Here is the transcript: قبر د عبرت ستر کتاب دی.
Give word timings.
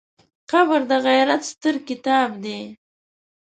قبر 0.51 0.81
د 0.89 0.91
عبرت 1.05 1.41
ستر 1.51 1.75
کتاب 1.87 2.29
دی. 2.43 2.59